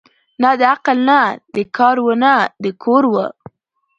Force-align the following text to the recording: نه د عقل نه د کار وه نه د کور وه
نه 0.41 0.49
د 0.59 0.61
عقل 0.71 0.97
نه 1.09 1.19
د 1.55 1.57
کار 1.77 1.97
وه 2.05 2.15
نه 2.23 2.33
د 2.63 2.65
کور 2.83 3.03
وه 3.11 3.25